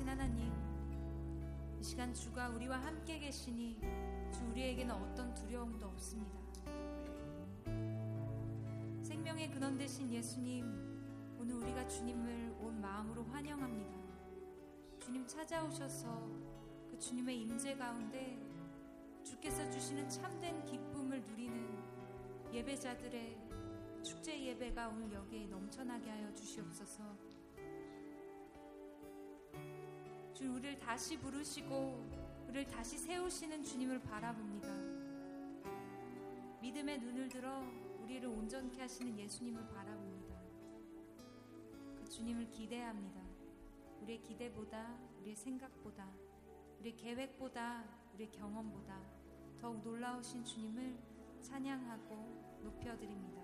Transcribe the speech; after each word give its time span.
합당하신 0.00 0.08
하나님 0.08 0.52
이 1.78 1.84
시간 1.84 2.12
주가 2.14 2.48
우리와 2.48 2.78
함께 2.78 3.18
계시니 3.18 3.78
주 4.32 4.44
우리에게는 4.50 4.94
어떤 4.94 5.32
두려움도 5.34 5.86
없습니다 5.86 6.38
생명의 9.02 9.50
근원 9.50 9.76
되신 9.76 10.10
예수님 10.10 11.36
오늘 11.38 11.56
우리가 11.56 11.86
주님을 11.86 12.56
온 12.60 12.80
마음으로 12.80 13.24
환영합니다 13.24 13.98
주님 14.98 15.26
찾아오셔서 15.26 16.28
그 16.90 16.98
주님의 16.98 17.42
임재 17.42 17.76
가운데 17.76 18.38
주께서 19.22 19.68
주시는 19.70 20.08
참된 20.08 20.64
기쁨을 20.64 21.22
누리는 21.22 21.78
예배자들의 22.52 23.38
축제 24.02 24.42
예배가 24.46 24.88
오늘 24.88 25.12
여기에 25.12 25.46
넘쳐나게 25.46 26.08
하여 26.08 26.32
주시옵소서. 26.34 27.29
주 30.40 30.50
우리를 30.50 30.78
다시 30.78 31.18
부르시고 31.18 32.46
우리를 32.48 32.66
다시 32.68 32.96
세우시는 32.96 33.62
주님을 33.62 34.00
바라봅니다. 34.00 34.68
믿음의 36.62 36.98
눈을 36.98 37.28
들어 37.28 37.62
우리를 38.00 38.26
온전케 38.26 38.80
하시는 38.80 39.18
예수님을 39.18 39.68
바라봅니다. 39.68 40.34
그 41.94 42.08
주님을 42.08 42.48
기대합니다. 42.48 43.20
우리의 44.00 44.22
기대보다 44.22 44.98
우리의 45.20 45.36
생각보다 45.36 46.10
우리의 46.78 46.96
계획보다 46.96 47.84
우리의 48.14 48.30
경험보다 48.30 48.98
더욱 49.60 49.82
놀라우신 49.82 50.42
주님을 50.42 50.98
찬양하고 51.42 52.60
높여드립니다. 52.62 53.42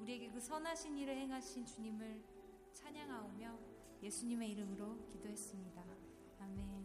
우리에게 0.00 0.28
그 0.28 0.40
선하신 0.40 0.98
일을 0.98 1.16
행하신 1.16 1.64
주님을 1.64 2.20
찬양하오며 2.72 3.65
예수님의 4.02 4.50
이름으로 4.52 4.98
기도했습니다. 5.12 5.82
아멘. 6.40 6.75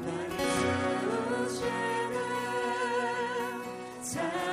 나를 0.00 0.36
세우시는 4.02 4.45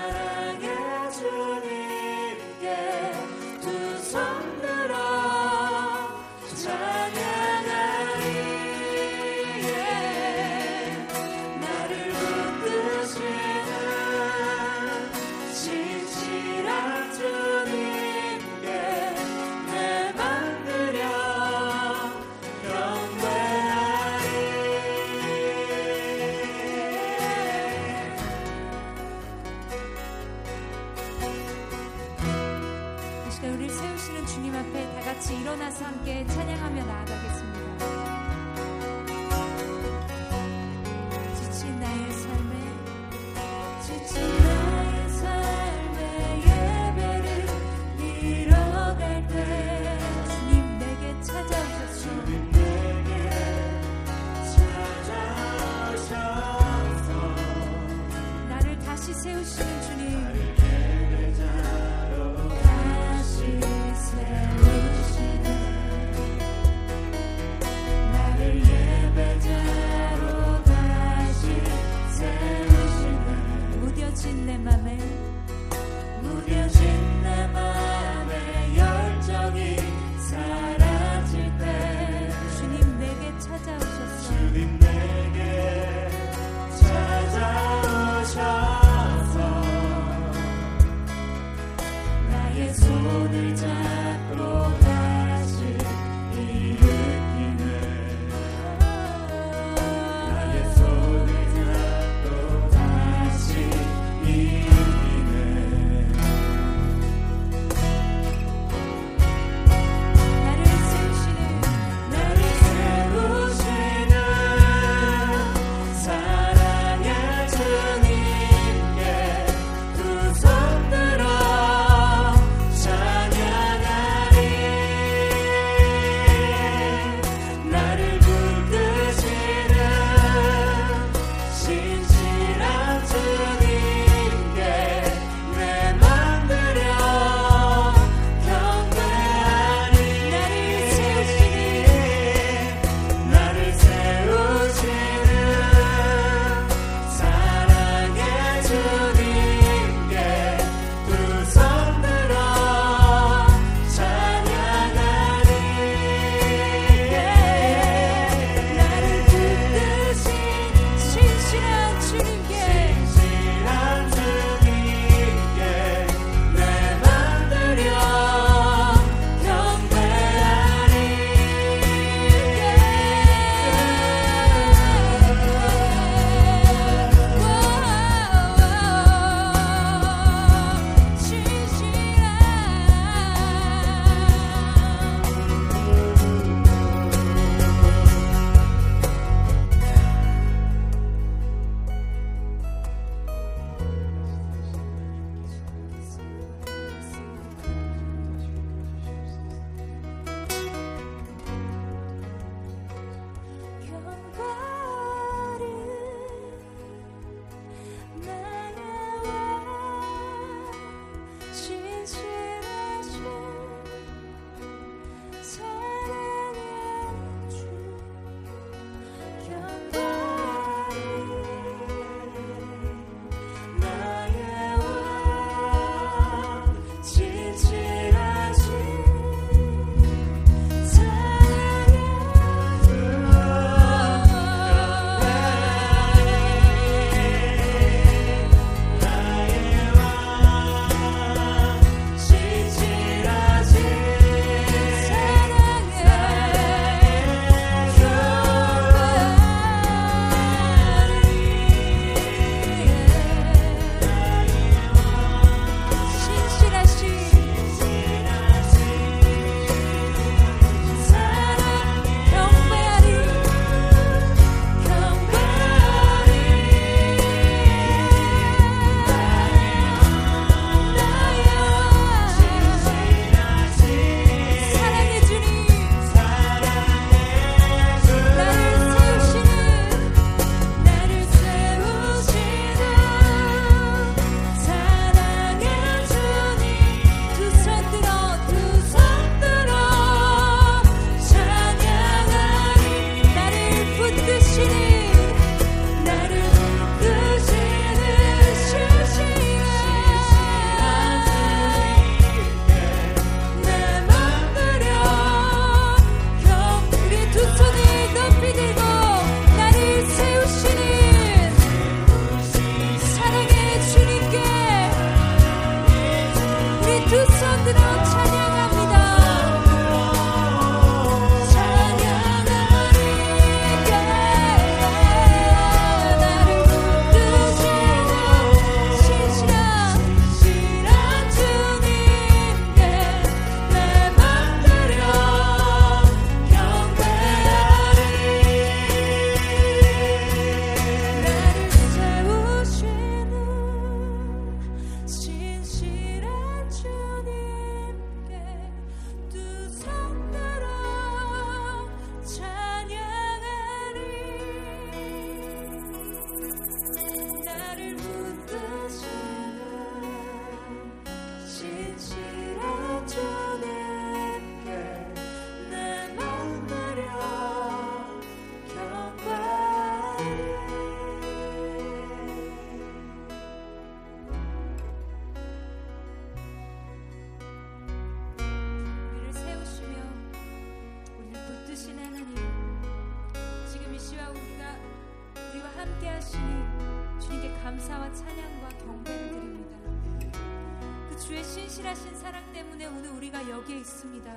있습니다. 393.83 394.35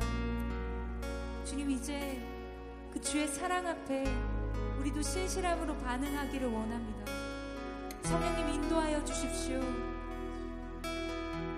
주님 1.44 1.70
이제 1.70 2.20
그 2.92 3.00
주의 3.00 3.28
사랑 3.28 3.64
앞에 3.66 4.04
우리도 4.80 5.00
신실함으로 5.00 5.76
반응하기를 5.78 6.48
원합니다. 6.48 7.12
성령님 8.02 8.48
인도하여 8.48 9.04
주십시오. 9.04 9.60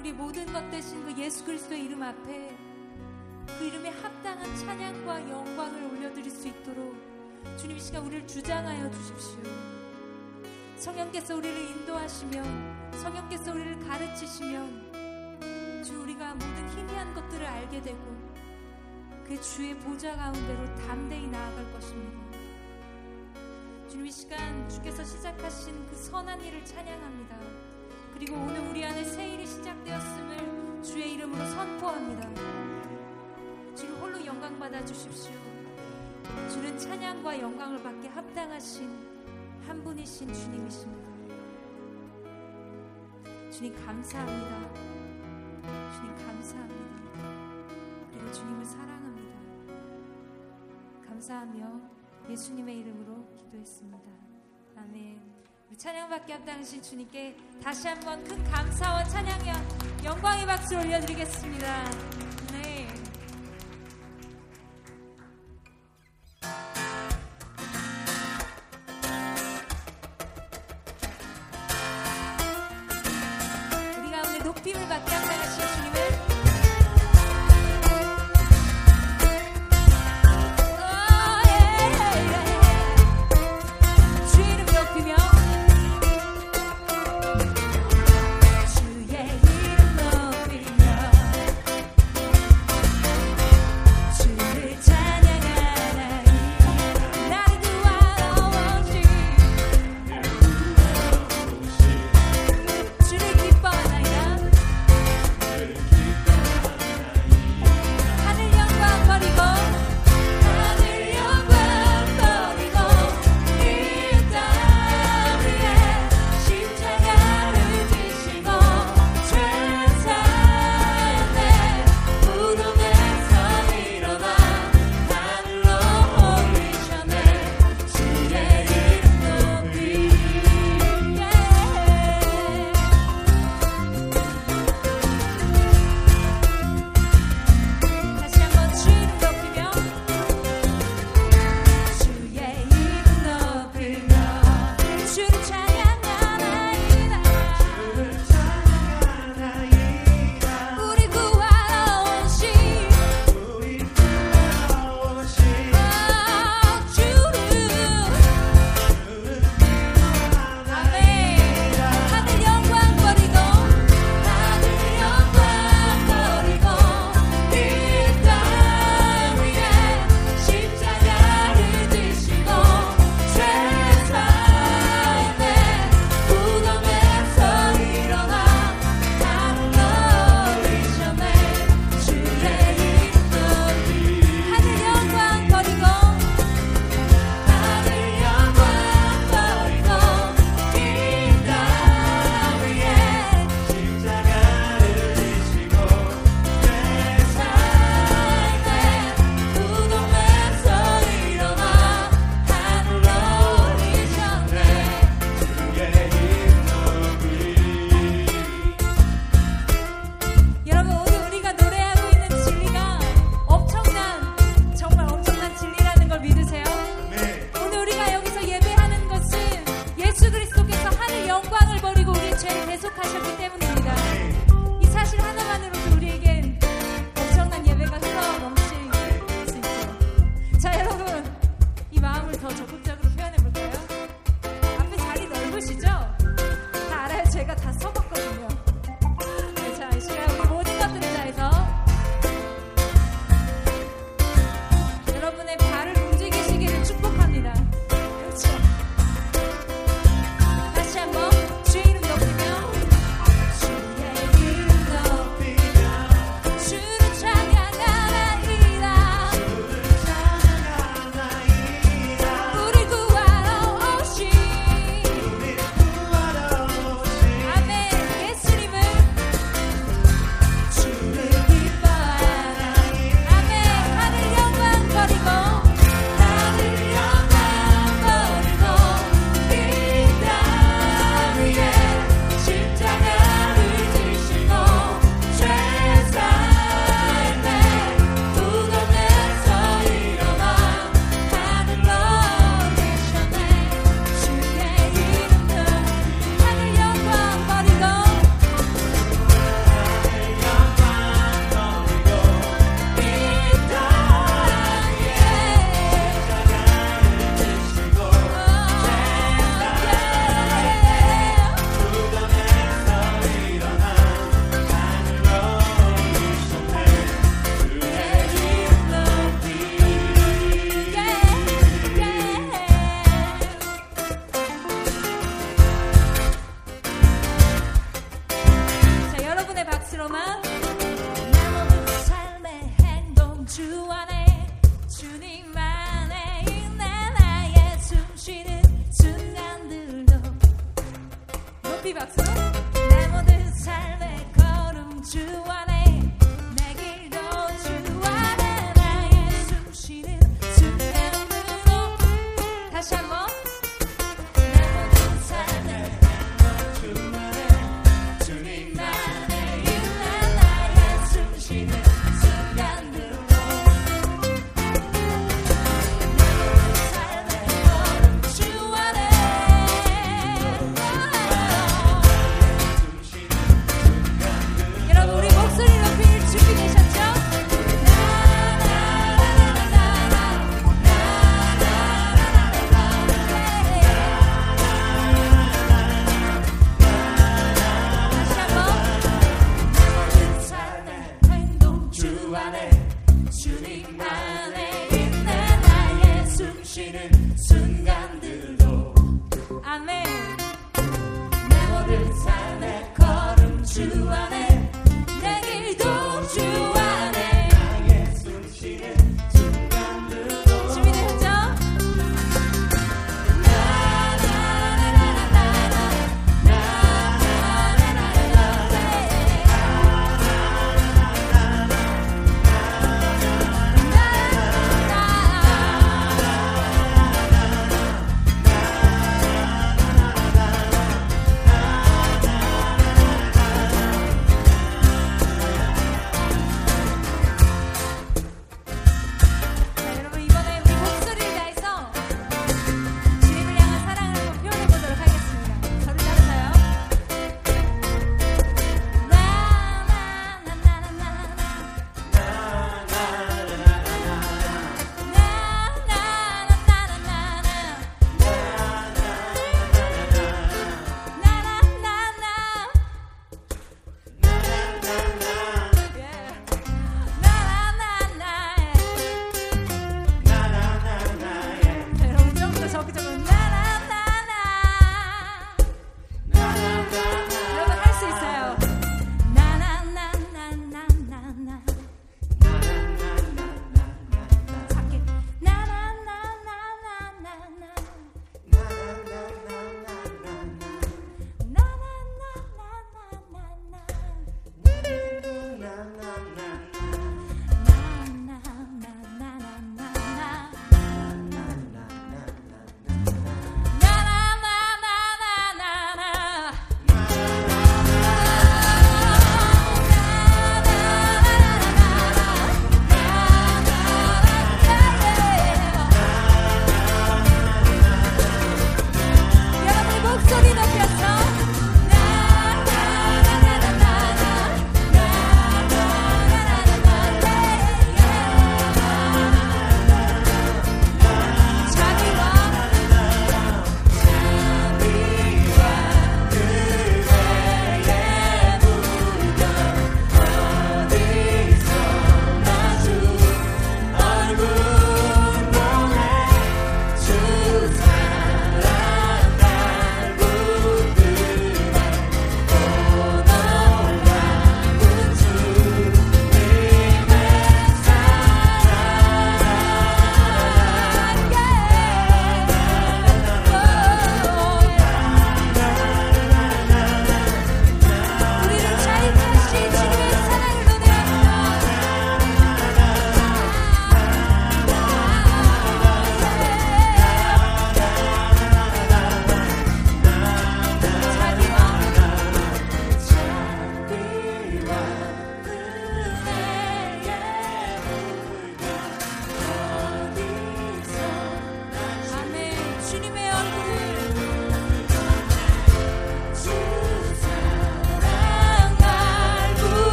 우리 0.00 0.12
모든 0.12 0.50
것 0.50 0.70
대신 0.70 1.04
그 1.04 1.20
예수 1.20 1.44
그리스도의 1.44 1.84
이름 1.84 2.02
앞에 2.02 2.56
그 3.58 3.64
이름에 3.64 3.90
합당한 3.90 4.56
찬양과 4.56 5.30
영광을 5.30 5.84
올려드릴 5.84 6.30
수 6.30 6.48
있도록 6.48 6.96
주님 7.58 7.76
이 7.76 7.80
시간 7.80 8.02
우리를 8.06 8.26
주장하여 8.26 8.90
주십시오. 8.90 9.42
성령께서 10.76 11.36
우리를 11.36 11.56
인도하시면 11.70 12.92
성령께서 13.02 13.52
우리를 13.52 13.78
가르치시면 13.80 14.93
주 15.84 16.00
우리가 16.00 16.32
모든 16.32 16.68
희미한 16.70 17.12
것들을 17.12 17.44
알게 17.44 17.82
되고 17.82 17.98
그 19.26 19.38
주의 19.42 19.78
보좌 19.78 20.16
가운데로 20.16 20.74
담대히 20.76 21.26
나아갈 21.26 21.70
것입니다. 21.74 22.38
주님 23.90 24.06
이 24.06 24.10
시간 24.10 24.66
주께서 24.66 25.04
시작하신 25.04 25.86
그 25.86 25.94
선한 25.94 26.40
일을 26.40 26.64
찬양합니다. 26.64 27.38
그리고 28.14 28.34
오늘 28.36 28.60
우리 28.70 28.82
안에 28.82 29.04
새 29.04 29.28
일이 29.28 29.46
시작되었음을 29.46 30.82
주의 30.82 31.12
이름으로 31.12 31.44
선포합니다. 31.50 32.30
주를 33.74 33.94
홀로 34.00 34.24
영광 34.24 34.58
받아 34.58 34.82
주십시오. 34.86 35.34
주는 36.50 36.78
찬양과 36.78 37.38
영광을 37.40 37.82
받게 37.82 38.08
합당하신 38.08 38.88
한 39.66 39.84
분이신 39.84 40.32
주님이십니다. 40.32 41.10
주님 43.50 43.74
감사합니다. 43.84 45.03
주님 45.64 46.14
감사합니다. 46.26 46.94
그리고 48.10 48.32
주님을 48.32 48.64
사랑합니다. 48.64 49.38
감사하며 51.06 51.80
예수님의 52.28 52.78
이름으로 52.78 53.24
기도했습니다. 53.36 54.10
아멘. 54.76 55.20
우리 55.68 55.78
찬양받게 55.78 56.32
합당하신 56.32 56.82
주님께 56.82 57.36
다시 57.62 57.88
한번 57.88 58.22
큰 58.24 58.42
감사와 58.44 59.04
찬양과 59.04 60.04
영광의 60.04 60.46
박수 60.46 60.76
올려드리겠습니다. 60.76 62.23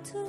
예수 0.00 0.20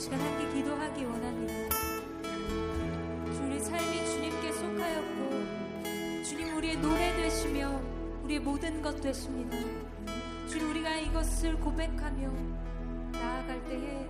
시간 0.00 0.18
함께 0.18 0.48
기도하기 0.54 1.04
원합니다. 1.04 1.76
우리 3.44 3.60
삶이 3.60 4.06
주님께 4.06 4.52
속하였고 4.52 6.24
주님 6.24 6.56
우리의 6.56 6.78
노래 6.78 7.14
되시며 7.16 7.78
우리의 8.24 8.40
모든 8.40 8.80
것 8.80 8.98
되십니다. 8.98 9.58
주님 10.48 10.70
우리가 10.70 10.96
이것을 10.96 11.60
고백하며 11.60 12.32
나아갈 13.12 13.62
때에 13.68 14.08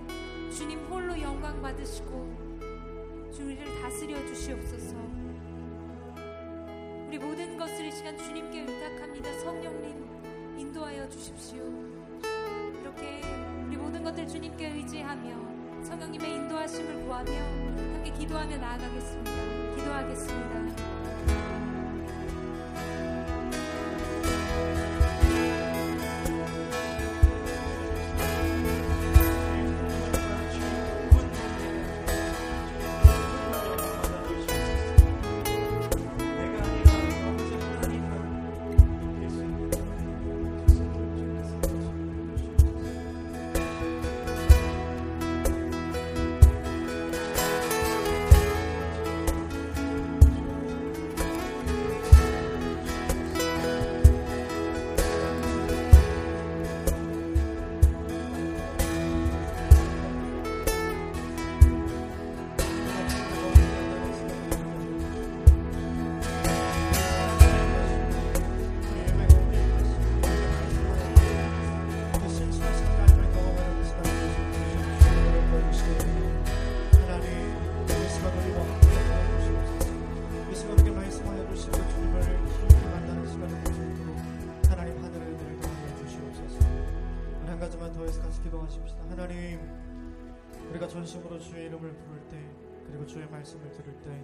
주님 0.55 0.79
홀로 0.85 1.19
영광 1.19 1.61
받으시고 1.61 3.29
주 3.33 3.43
우리를 3.43 3.81
다스려 3.81 4.25
주시옵소서. 4.27 4.95
우리 7.09 7.17
모든 7.17 7.57
것을 7.57 7.87
이 7.87 7.91
시간 7.91 8.17
주님께 8.17 8.61
의탁합니다. 8.61 9.39
성령님 9.39 10.57
인도하여 10.57 11.09
주십시오. 11.09 11.65
이렇게 12.79 13.21
우리 13.67 13.75
모든 13.75 14.01
것들 14.05 14.25
주님께 14.25 14.69
의지하며 14.69 15.50
성령님의 15.83 16.33
인도하심을 16.35 17.05
구하며 17.05 17.31
함께 17.31 18.11
기도하며 18.11 18.57
나아가겠습니다. 18.57 19.75
기도하겠습니다. 19.75 21.00
주의 93.21 93.29
말씀을 93.29 93.69
들을 93.71 93.93
때 94.01 94.19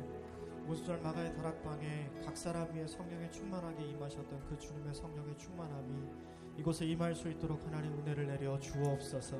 오수절 0.67 0.99
마가의 1.01 1.35
다락방에 1.35 2.09
각 2.25 2.35
사람 2.35 2.73
위에 2.73 2.87
성령의 2.87 3.31
충만하게 3.31 3.83
임하셨던 3.91 4.43
그 4.49 4.57
주님의 4.57 4.91
성령의 4.91 5.37
충만함이 5.37 6.09
이곳에 6.57 6.85
임할 6.85 7.13
수 7.13 7.29
있도록 7.29 7.63
하나님 7.67 7.93
은혜를 7.99 8.25
내려 8.25 8.59
주옵소서 8.59 9.37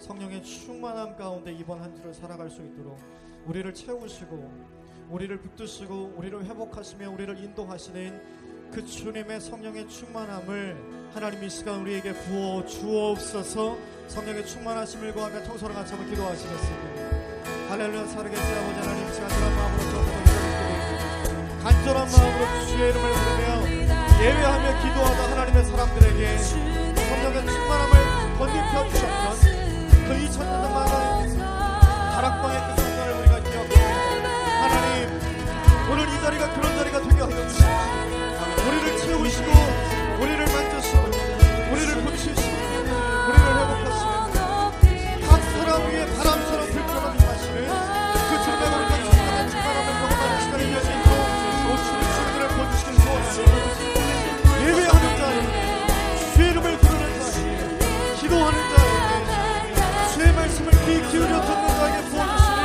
성령의 0.00 0.42
충만함 0.42 1.16
가운데 1.16 1.50
이번 1.50 1.80
한 1.80 1.96
주를 1.96 2.12
살아갈 2.12 2.50
수 2.50 2.62
있도록 2.62 2.98
우리를 3.46 3.72
채우시고 3.72 4.52
우리를 5.08 5.40
붙드시고 5.40 6.12
우리를 6.18 6.44
회복하시며 6.44 7.10
우리를 7.10 7.38
인도하시는 7.42 8.70
그 8.70 8.84
주님의 8.84 9.40
성령의 9.40 9.88
충만함을 9.88 11.10
하나님 11.14 11.42
이 11.42 11.48
시간 11.48 11.80
우리에게 11.80 12.12
부어 12.12 12.66
주옵소서 12.66 13.78
성령의 14.08 14.46
충만하심을 14.46 15.14
구하며 15.14 15.42
통솔을 15.44 15.74
같이 15.74 15.94
한번 15.94 16.10
기도하시겠습니다. 16.10 17.09
할렐루야 17.80 18.02
아버지 18.02 18.20
하나님 18.20 19.00
간절한 19.08 19.56
마음으로 19.56 19.80
기도드리고 19.80 21.32
간절한 21.62 21.98
마음으로 22.12 22.42
주의 22.66 22.84
이름을 22.90 23.04
부르며 23.10 23.46
예배하며 24.20 24.66
기도하다 24.82 25.20
하나님의 25.30 25.64
사람들에게 25.64 26.20
성령의 26.36 27.36
충만함을 27.46 27.94
건립혀 28.36 28.74
주셨던 28.90 29.24
그 29.88 30.12
2000년 30.12 30.52
동안 30.60 30.78
다락방의 32.12 32.56
그 32.66 32.82
순간을 32.82 33.10
우리가 33.14 33.34
기억합니다. 33.48 33.80
하나님 34.60 34.92
오늘 35.90 36.00
이 36.06 36.20
자리가 36.20 36.52
그런 36.52 36.76
자리가 36.76 37.00
되게 37.00 37.18
하여 37.22 37.48
주시옵소서 37.48 37.64
우리를 38.68 38.84
채우시고 38.98 39.48
우리를 40.20 40.40
만드시고 40.52 41.04
우리를 41.72 41.90
붙이시고 42.04 42.42
우리를 43.26 43.44
회복하시고 43.56 44.10
각 45.26 45.40
사람 45.40 45.80
위에 45.88 46.04
바람처럼 46.18 46.60
임하 46.72 47.29
귀 60.90 61.00
기울여 61.08 61.40
듣는 61.40 61.68
자에게 61.68 61.98
부어주시니 62.10 62.60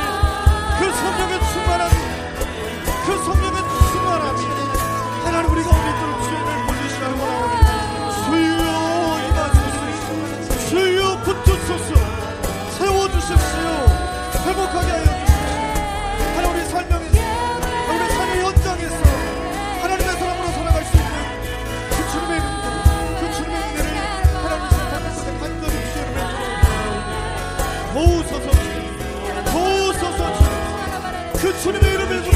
그 0.78 0.92
성령의 0.92 1.32
충만함이 1.52 1.94
그 3.06 3.08
성령의 3.24 3.58
충만함이 3.92 4.40
하나님 5.24 5.50
우리가 5.52 5.70
믿던 5.70 6.02
죄를 6.24 6.48
물리시라고 6.66 7.22
원합니다. 7.22 7.70
수요 8.24 8.62
임하소서. 9.28 9.78
수요 10.68 11.00
붙주소서. 11.22 11.90
세워주십시오. 12.78 13.66
회복하게 14.44 14.90
하여 14.90 15.04
주십시오. 15.04 15.54
하나님 16.34 16.50
우리 16.50 16.60
설명해 16.68 17.15
그 31.46 31.56
주님의 31.60 31.94
이름을 31.94 32.22
부르 32.24 32.35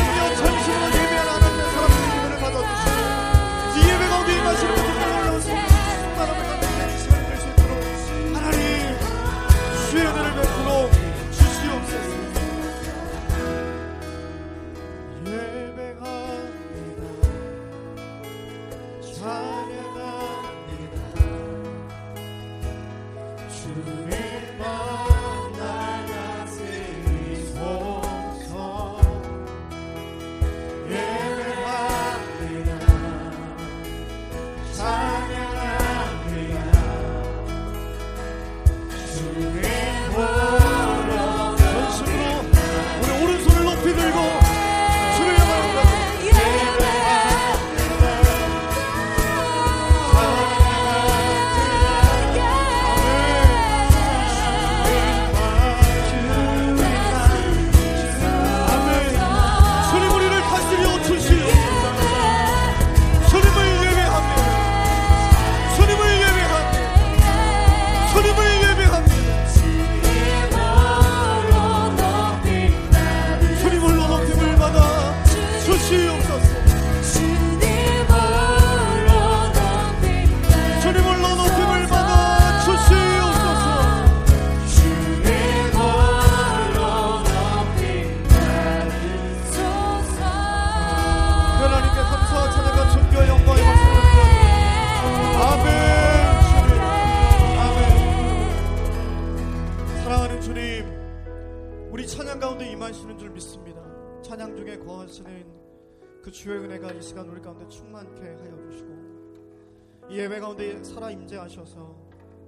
임재하셔서 111.60 111.94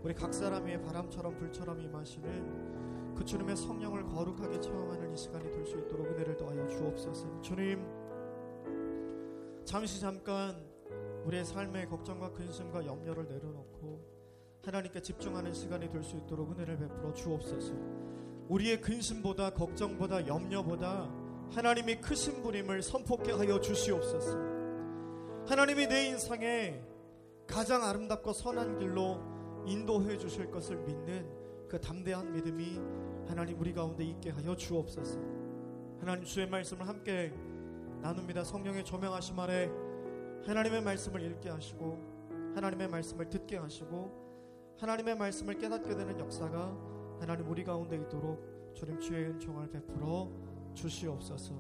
우리 0.03 0.15
각 0.15 0.33
사람 0.33 0.65
위에 0.67 0.81
바람처럼 0.81 1.37
불처럼 1.37 1.81
임하시는 1.81 3.15
그 3.15 3.25
주님의 3.25 3.57
성령을 3.57 4.05
거룩하게 4.09 4.61
체험하는 4.61 5.13
이 5.13 5.17
시간이 5.17 5.51
될 5.51 5.65
수 5.67 5.79
있도록 5.79 6.07
은혜를 6.07 6.37
더하여 6.37 6.67
주옵소서. 6.67 7.41
주님 7.43 7.87
잠시 9.65 10.01
잠깐 10.01 10.57
우리의 11.25 11.45
삶의 11.45 11.89
걱정과 11.89 12.33
근심과 12.33 12.85
염려를 12.85 13.29
내려놓고 13.29 14.01
하나님께 14.65 15.01
집중하는 15.01 15.53
시간이 15.53 15.89
될 15.89 16.03
수 16.03 16.17
있도록 16.17 16.51
은혜를 16.53 16.79
베풀어 16.79 17.13
주옵소서. 17.13 17.75
우리의 18.49 18.81
근심보다 18.81 19.51
걱정보다 19.51 20.27
염려보다 20.27 21.11
하나님이 21.53 22.01
크신 22.01 22.43
분임을 22.43 22.83
선포케 22.83 23.33
하여 23.33 23.61
주시옵소서. 23.61 24.37
하나님이 25.47 25.87
내 25.87 26.07
인생에 26.07 26.92
가장 27.47 27.85
아름답고 27.85 28.33
선한 28.33 28.79
길로 28.79 29.21
인도해 29.67 30.17
주실 30.17 30.51
것을 30.51 30.77
믿는 30.79 31.43
그 31.69 31.81
담대한 31.81 32.33
믿음이 32.33 32.81
하나님 33.29 33.59
우리 33.61 33.73
가운데 33.73 34.05
있게 34.05 34.31
하여 34.31 34.55
주옵소서. 34.55 35.19
하나님 36.01 36.25
주의 36.25 36.49
말씀을 36.49 36.87
함께 36.87 37.33
나눕니다. 38.01 38.45
성령의 38.45 38.85
조명하심 38.85 39.39
아래 39.39 39.71
하나님의 40.47 40.83
말씀을 40.83 41.23
읽게 41.23 41.49
하시고 41.49 42.53
하나님의 42.55 42.89
말씀을 42.89 43.29
듣게 43.29 43.57
하시고 43.57 44.77
하나님의 44.79 45.17
말씀을 45.17 45.57
깨닫게 45.59 45.95
되는 45.95 46.19
역사가 46.19 46.77
하나님 47.21 47.49
우리 47.49 47.63
가운데 47.63 47.97
있도록 47.97 48.73
주님 48.75 48.99
주의 48.99 49.25
은총을 49.27 49.71
베풀어 49.71 50.29
주시옵소서. 50.75 51.55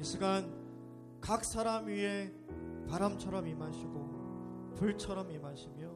이 0.00 0.04
시간 0.04 0.50
각 1.20 1.44
사람 1.44 1.86
위에 1.86 2.32
바람처럼 2.88 3.46
임하시고 3.46 4.15
불처럼 4.76 5.30
임하시며 5.30 5.90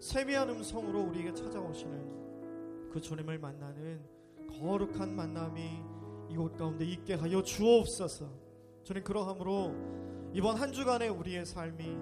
세미한 0.00 0.50
음성으로 0.50 1.00
우리에게 1.02 1.32
찾아오시는 1.32 2.90
그 2.90 3.00
주님을 3.00 3.38
만나는 3.38 4.04
거룩한 4.48 5.14
만남이 5.14 5.80
이곳 6.28 6.56
가운데 6.56 6.84
있게 6.84 7.14
하여 7.14 7.42
주옵소서. 7.42 8.28
주님 8.82 9.04
그러함으로 9.04 9.74
이번 10.32 10.56
한 10.56 10.72
주간의 10.72 11.08
우리의 11.08 11.46
삶이 11.46 11.96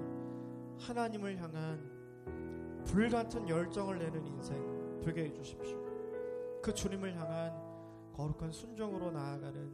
하나님을 0.78 1.36
향한 1.38 2.82
불같은 2.86 3.48
열정을 3.48 3.98
내는 3.98 4.26
인생 4.26 5.01
되게 5.03 5.24
해 5.24 5.32
주십시오. 5.32 5.78
그 6.62 6.72
주님을 6.72 7.14
향한 7.16 7.53
거룩한 8.14 8.53
순종으로 8.53 9.11
나아가는 9.11 9.70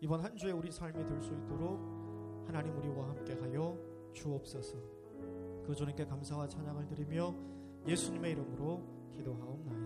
이번 0.00 0.20
한 0.20 0.36
주의 0.36 0.52
우리 0.52 0.70
삶이 0.70 1.04
될 1.04 1.22
수 1.22 1.32
있도록 1.32 1.80
하나님 2.46 2.76
우리와 2.76 3.08
함께 3.08 3.34
하여 3.34 3.78
주옵소서. 4.12 5.01
그 5.66 5.74
주님께 5.74 6.04
감사와 6.06 6.48
찬양을 6.48 6.86
드리며 6.86 7.34
예수님의 7.86 8.32
이름으로 8.32 8.82
기도하옵나이다. 9.12 9.81